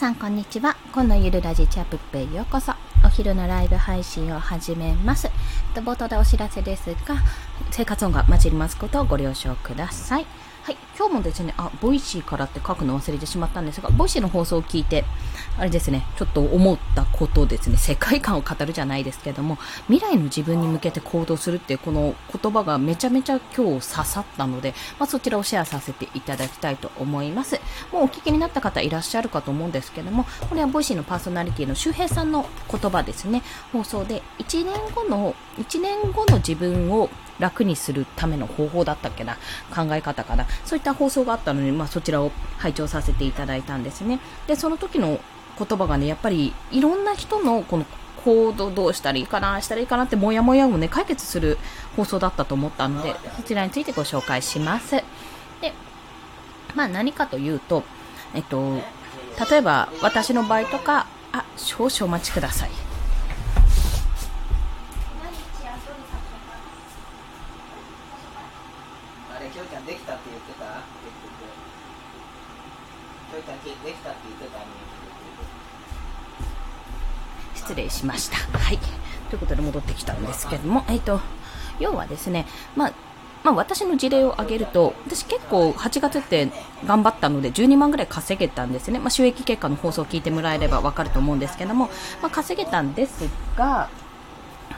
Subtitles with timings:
[0.00, 0.78] さんこんにちは。
[0.94, 2.72] このゆるラジチャップペへようこそ。
[3.04, 5.30] お昼のライブ配信を始めます。
[5.74, 7.16] 冒頭でお知らせですが、
[7.70, 10.26] 生活音が混じりますことをご了承ください。
[11.00, 15.06] 今日もですね、あ、ボイシーからって書くの忘れてしまったんですが、ボイシーの放送を聞いて、
[15.56, 19.56] あれですね、ちょっと思ったことですね、世界観を語るじゃないですけども、
[19.88, 27.58] 未来の自分に向けて行動するっていうこの言葉がめちゃめちゃ今日刺さったので、まあ、そちらをシェアさせていただきたいと思います。
[27.90, 37.08] もうお聞きになった方いらっしゃるかと思うんですけども、これはボイシーのパーソナリティの周平さんの言葉ですね、放送で、1年後の、1年後の自分を
[37.40, 39.36] 楽にするための方法だったっけな、
[39.74, 44.20] 考え方かな、そういった放送があったので、まあ、そちらを拝聴させていただいたんですね。
[44.46, 45.18] で、その時の
[45.58, 47.84] 言葉がね、やっぱりいろんな人のこの
[48.24, 51.58] 行動どうしたらいいかな、したらいいかなってもやもやをね、解決する
[51.96, 54.96] 放送だったと思ったので、そちらについてご紹介します。
[55.60, 55.72] で、
[56.74, 57.82] まあ何かというと、
[58.34, 58.78] えっと、
[59.50, 62.89] 例えば私の場合とか、あ、少々お待ちください。
[69.50, 70.64] できたって言ってた？
[70.70, 71.40] 結局
[73.30, 74.64] ちょいちゃんできたって言ってたね
[77.54, 78.36] 失礼しました。
[78.58, 78.78] はい。
[79.28, 81.20] ということで戻ってきたんですけどもえっ、ー、と
[81.78, 82.92] 要はですねまあ
[83.42, 86.50] まあ、私の事例を挙げると、私結構8月って
[86.86, 88.98] 頑張ったので12万ぐらい稼げたんですね。
[88.98, 91.86] まあ、収益結果の放送を聞いてもらえればわかると思うんですけども、
[92.20, 93.88] まあ、稼げたんですが、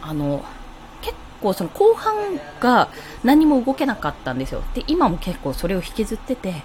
[0.00, 0.44] あの、
[1.44, 2.14] 構その後半
[2.58, 2.88] が
[3.22, 4.62] 何も動けなかったんですよ。
[4.74, 6.62] で、今も結構それを引きずってて、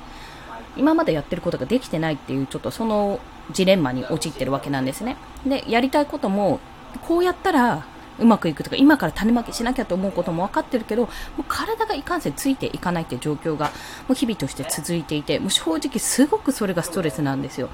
[0.77, 3.19] 今までやってることができてないっていうちょっとその
[3.51, 5.17] ジレンマに陥ってるわけなんですね。
[5.45, 6.59] で、やりたいことも、
[7.01, 7.85] こうやったら
[8.19, 13.67] うまくいくとか、今から種まきしなきゃと思うことも分かってるけど、もう体がいかんせんついていかないっていう状況が、
[14.07, 17.69] もう日々として続いていて、もう正直すごくそれがストレスなんですよ。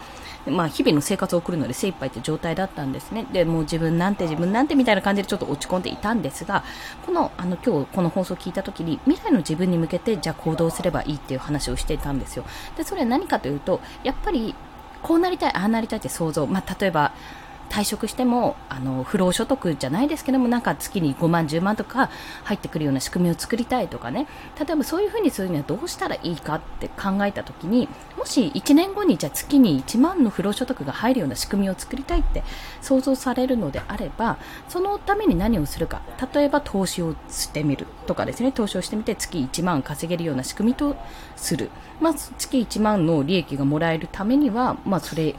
[0.48, 3.26] まあ、日々の生活を送るので精一杯って状態だったんですね。
[3.32, 6.64] で、もう自分なんて自分なんてみたいな感じでちょっと落ち込んでいたんですが、
[7.06, 12.46] この、あの、今日この放送を聞いた時に、未来の自分に向けて、じゃあ行動すればいいっていう話をしていたんですよ。
[12.78, 14.54] で、それは何かというと、やっぱり、
[15.02, 16.46] こうなりたい、ああなりたいって想像。
[16.48, 17.12] まあ、例えば、
[17.76, 22.10] 退職してもあの不労所得じゃないですけどもなんか月に5万、10万とか
[22.46, 24.28] 入ってくるような仕組みを作りたいとかね。
[24.58, 32.46] 例えばそういうふうにするにはどうしたらいいかって考えた時にもし1年後にじゃ月に1万の不労所得が入るような仕組みを作りたいって
[32.82, 34.38] 想像されるのであれば
[34.70, 36.02] そのために何をするか。
[36.34, 38.54] 例えば投資をしてみるとかですね。
[38.54, 40.96] 投資をしてみて月1万稼げるような仕組みと
[41.36, 41.70] する、
[42.00, 45.36] まあ、月1万の利益がもらえるためには、まあ、それ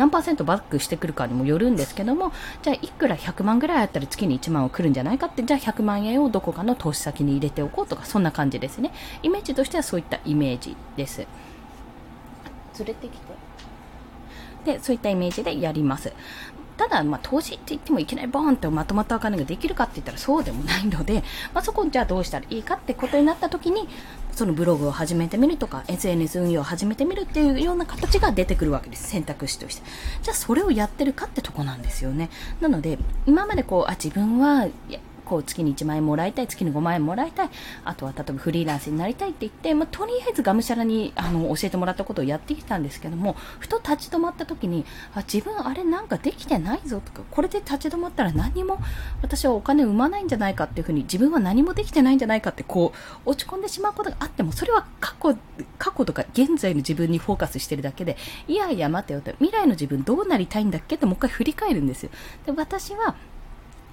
[0.00, 8.92] 何パーセントバックしてくるかにもよるんですけども、じゃあいくら100万ぐらいあったら月に1万を来るんじゃないかって、じゃあ100万円をどこかの投資先に入れておこうとか、そんな感じですね。
[9.22, 11.26] イメージとしてはそういったイメージです。
[12.78, 13.18] 連れてき
[14.64, 14.72] て。
[14.72, 16.14] で、そういったイメージでやります。
[16.78, 21.22] ただ、まあ、投資って言ってもいきなりボーンってまとまったお金ができるかって言ったらそうでもないので、
[21.52, 23.86] まあ、そこをじゃあどうしたらいいかってことになった時に、
[24.32, 29.08] そのブログを始めてみるとか、SNS 運用を始めてみるっていうような形が出てくるわけです。
[29.08, 29.82] 選択肢として。
[30.22, 32.30] じゃあそれをやってるかってとこなんですよね。
[32.60, 34.66] なので、今までこう、あ、自分は、
[35.30, 37.50] こう月に1万円もらいたい、月に5万円もらいたい、
[37.84, 48.78] あとは例えばフリーランスになりたいって言って、まあ、とりあえずがむしゃらにあの教えてもらったことをやってきたんですけども、ふと立ち止まった時に、あ、自分あれなんかできてないぞとか、これで立ち止まったら何も
[49.22, 52.92] 私はお金生まないんじゃないかっていうふうに、自分は何もできてないんじゃないかってこ
[53.24, 55.36] う、落ち込んでしまうことがあっても、それは過去、
[55.78, 58.16] 過去とか現在の自分にフォーカスしてるだけで、
[58.48, 62.10] いやいや待てよと、未来の自分どうなりたいんだっけってもう一回振り返るんですよ。
[62.46, 63.14] で、私は、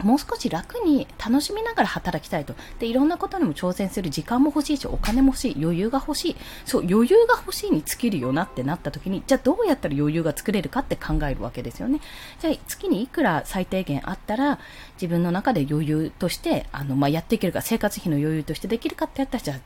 [0.03, 2.56] もう少し楽に楽しみながら働きたいと。
[2.80, 6.35] で、いろんなことにも挑戦する時間も欲しいし、お金も欲しい、余裕が欲しい。
[6.66, 12.00] そう、余裕が欲しいに尽きるよなってなった時に、じゃあどうやったら余裕が作れるかって考えるわけですよね。
[12.40, 14.59] じゃあ月にいくら最低限あったら、
[14.96, 19.57] 自分の中で余裕として、あの、まあ、やっていけるか、生活費の余裕としてできるかってやったら、じゃあ、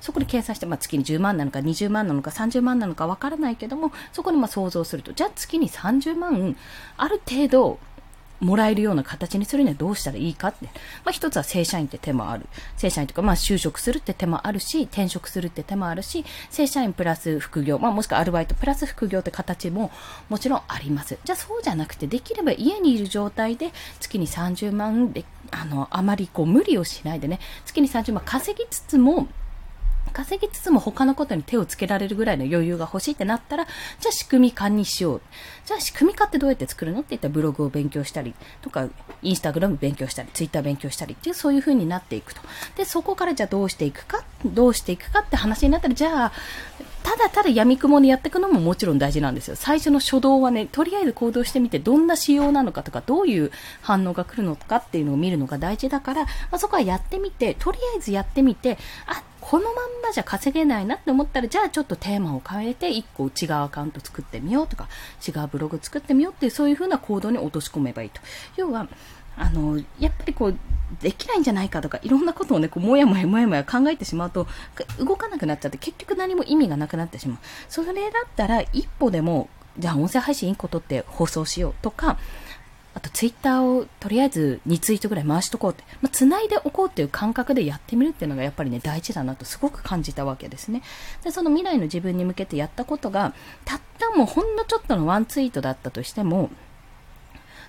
[0.00, 6.56] そこで計算して、まあ、月に10万なのか20万なのか30万なのかわからないけども、そこにま想像すると、じゃあ月に30万、
[6.96, 7.78] ある程度、
[8.40, 10.66] もらえるような形にするにはどうしたらいいかって。
[11.04, 12.46] まあ一つは正社員って手もある。
[12.76, 19.90] 正社員とか、まあ就職するって手もあるし、転職するって手もあるし、正社員プラス副業、まあもしくはアルバイトプラス副業って形も
[20.28, 21.18] もちろんあります。
[21.24, 29.28] じゃあそうじゃなくて、できれば家にいる状態で月に30万で、あの、あまりこう無理をしないでね、月に30万稼ぎつつも、
[30.16, 35.20] 稼ぎつつも他のことに手をつけられるぐらいの余裕が欲しいってなったら、じゃあ仕組み化にしよう。
[35.66, 38.88] じゃあ仕組み化ってどうやって作るのって言ったらブログを勉強したりとか、
[39.20, 42.40] インスタグラム勉強したり、ツイッター勉強したりっていうそういう風になっていくと。
[42.76, 46.32] で、そこからじゃあどうしていくか、どうしていくかって話になったら、じゃあ、
[47.06, 49.54] ただただ闇雲にやっていくのももちろん大事なんですよ。
[49.54, 58.76] 最初の初動はね、とりあえず行動してみて、どんな仕様なのかとか、どういう反応が来るのかっていうのを見るのが大事だから、まあ、そこはやってみて、とりあえずやってみて、
[59.06, 64.88] あ、このまんまじゃ稼げないなって思ったら、じゃあちょっとテーマを変えて、1個違うアカウント作ってみようとか、
[65.24, 68.20] 違うブログ作ってみようっていう、そういう風な行動に落とし込めばいいと。
[68.56, 68.88] 要は、
[69.36, 70.56] あの、やっぱりこう、
[71.00, 74.46] できないんじゃないかとか、いろんなことをね、こう、もやもやもやもや考えてしまうと、
[74.98, 77.38] 動かなくなっちゃって、結局何も意味がなくなってしまう。
[77.68, 79.48] それだったら、一歩でも、
[79.78, 82.18] じゃあ音声配信1個取って放送しようとか、
[82.96, 90.80] あとツイッターをとりあえず2ツイートぐらい回しとこうって、まあ、繋いでおこうっていう感覚でやってみるっていうのがやっぱりね、大事だなとすごく感じたわけですね。
[91.22, 93.34] で、その未来の自分に向けてやったことが、
[93.66, 96.48] たったもうほんのちょっとのワンツイートだったとしても、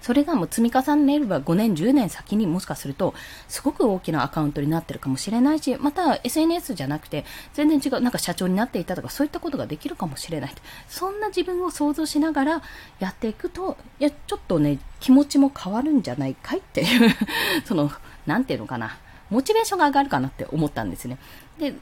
[0.02, 3.14] それがもう積み重ねれば5年、10年先にもしかすると、
[3.48, 10.56] すごく大きなアカウントになってるかもしれないし、また SNS じゃなくて、全然違う、なんか社長になっていたとか、そういったことができるかもしれない。
[10.88, 12.62] そんな自分を想像しながら
[13.00, 17.16] やっていくと、いや、ちょっとね、気持ちも変わるんじゃないかいっていう
[17.66, 17.92] その、
[18.26, 18.98] なんていうのかな、
[19.30, 21.18] モチベーションが上がるかなって思ったんですね。
[21.60, 21.74] で、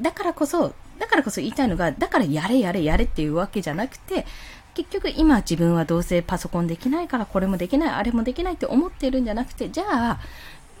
[0.00, 4.26] だからこそ、だからこそ言いたいのが、だからやれやれやれっていうわけじゃなくて、
[4.74, 10.20] 結局今自分はどうせパソコンできないからこれもできない、あれもできないって思ってるんじゃなくて、じゃあ、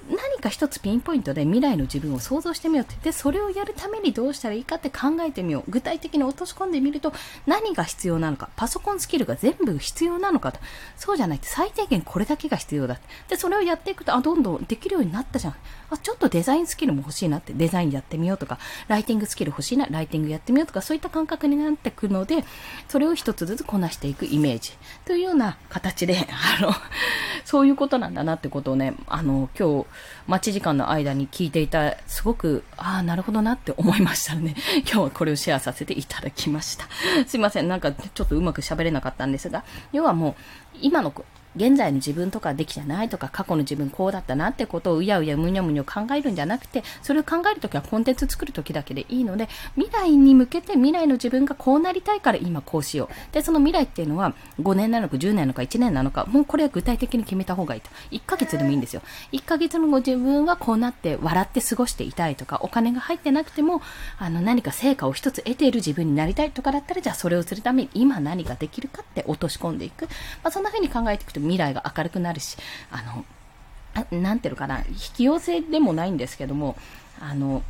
[0.08, 2.96] 何か一つピンポイントで未来の自分を想像してみようって。
[3.02, 5.70] で、それをやるためにどうしたらいいかって考えてみよう。
[5.70, 7.12] 具体的に落とし込んでみると
[7.46, 8.50] 何が必要なのか。
[8.56, 10.60] パソコンスキルが全部必要なのかと。
[10.96, 12.98] そうじゃないって最低限これだけが必要だ。
[13.28, 15.54] で、それをやっていくと、あ、どんどんできるようになったじゃん。
[15.90, 17.52] あ、ちょっとデザインスキルも欲しいなって。
[17.52, 18.58] デザインやってみようとか、
[18.88, 22.44] ライティングスキル欲しいな、ライティングやってみようとか、そういった感覚になってくるので、
[22.88, 24.72] それを一つずつこなしていくイメージ。
[25.04, 26.26] というような形で、
[26.58, 26.72] あの、
[27.44, 29.86] そういうことなんだなってことをね、あの、今日、
[30.26, 34.54] 待ち時間の間に聞いていた、すごく、ああ、なるほどなって思いましたね。
[34.84, 36.86] 今日はこれをシェアさせていただきました。
[37.26, 40.36] すいません、なんかちょっとうまく喋れなかったんですが、要はも
[40.74, 41.12] う、今の
[41.58, 53.34] 現在の自分とかできてないとか、過去の自分こうだったなってことをうやうやむにょむにょ考えるんじゃなくて、それを考えるときはコンテンツ作るときだけでいいので、未来に向けて未来の自分がこうなりたいから今こうしよう。
[53.34, 57.90] で、その未来っていうのは5年なのか10年なのか1年なのか、もうこれは具体的に決めた方がいいと。
[58.12, 59.02] 1ヶ月でもいいんですよ。
[59.32, 63.82] 1ヶ月の後自分はこうなって笑って過ごしていたいとか、お金が入ってなくても、
[64.18, 70.06] あの何か成果を一つ得ている自分になりたいとかだったら、じゃあそれをするために今何ができるかって落とし込んでいく。
[70.42, 72.56] まあ、そんな風に考えていくと未来が明るくなるし、
[72.90, 73.24] あの、
[74.20, 76.76] なんていうのかな、引き寄せでもないんですけども、
[77.20, 77.62] あの、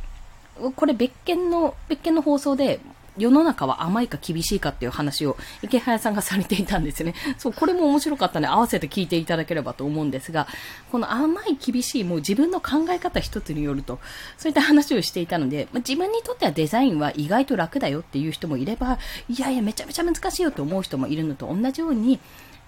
[0.75, 2.79] これ別件の、別件の放送で、
[3.17, 7.13] 世の中は甘いか厳しいかっていう話を池早さんがされていたんですね。
[7.37, 10.47] そう、これも面白かったので合わせて聞いていただければと思うんですが、
[10.91, 13.99] この甘い厳しいもう自分の考え方一つによると、
[14.37, 22.19] そういった話をしていたので、ま、自分にとってはデザインは意外と楽だよっていう人もいれば、いやいやめちゃめちゃ難しいよと思う人もいるのと同じように、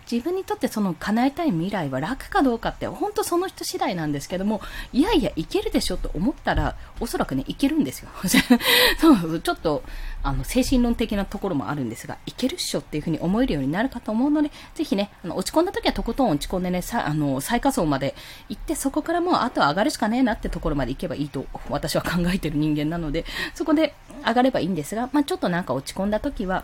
[0.09, 4.61] 自分にとってその叶えたい未来は楽かどうかって本当その人次第なんですけども、
[4.93, 8.09] いやいやいけるでしょと思ったら、おそらくね、いけるんですよ。
[8.99, 9.83] そうちょっと、
[10.23, 18.15] あの、精神論的なところもあるんですが、いけるっしょっていうふうに思えるようになるかと思うので、ぜひね、あの、落ち込んだ時はとことん落ち込んでね、さ、あの、最下層まで
[18.49, 23.93] 行って、そこからもう、あとは上がるしかねえなってところまで行けばいいと、私は考えてる人間なので、そこで
[24.25, 26.63] 上がればいいんですが、まあ、ちょっとなんか落ち込んだ時は、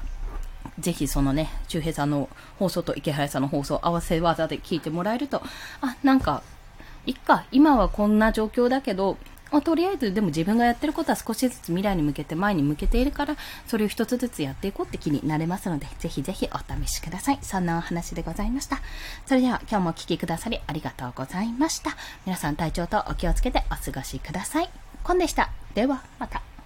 [0.79, 2.29] ぜひそのね、周平さんの
[2.59, 5.41] 放送と池原さんの放送合わせ技で聞いてもらえると、
[5.81, 6.43] あ、なんか、
[7.05, 9.17] いっか、今はこんな状況だけど、
[9.51, 17.39] まあ、とりあえずでも自分がやってることは少しずつ未来に向けて前に向けているから、それを一つずつやっていこうって気になれますので、ぜひぜひお試しください。
[17.41, 18.79] そんなお話でございました。
[19.25, 21.91] それでは今日もお聴きくださりありがとうございました。
[22.25, 24.69] 皆さん体調とお気をつけてお過ごしください。
[25.03, 25.49] コンでした。
[25.73, 26.56] では、また。